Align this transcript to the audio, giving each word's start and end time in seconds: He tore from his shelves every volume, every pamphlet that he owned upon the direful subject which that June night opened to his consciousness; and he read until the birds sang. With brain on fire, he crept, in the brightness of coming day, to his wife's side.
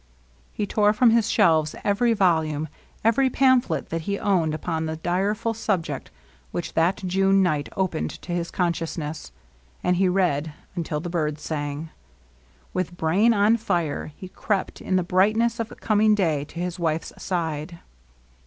He 0.51 0.65
tore 0.65 0.93
from 0.93 1.11
his 1.11 1.29
shelves 1.29 1.75
every 1.83 2.13
volume, 2.13 2.69
every 3.03 3.29
pamphlet 3.29 3.89
that 3.89 4.01
he 4.01 4.17
owned 4.17 4.55
upon 4.55 4.87
the 4.87 4.95
direful 4.95 5.53
subject 5.53 6.09
which 6.51 6.73
that 6.73 7.03
June 7.05 7.43
night 7.43 7.69
opened 7.77 8.09
to 8.23 8.31
his 8.31 8.49
consciousness; 8.49 9.31
and 9.83 9.97
he 9.97 10.09
read 10.09 10.53
until 10.75 11.01
the 11.01 11.09
birds 11.11 11.43
sang. 11.43 11.91
With 12.73 12.97
brain 12.97 13.31
on 13.31 13.57
fire, 13.57 14.11
he 14.17 14.27
crept, 14.29 14.81
in 14.81 14.95
the 14.95 15.03
brightness 15.03 15.59
of 15.59 15.71
coming 15.81 16.15
day, 16.15 16.45
to 16.45 16.59
his 16.59 16.79
wife's 16.79 17.13
side. 17.21 17.77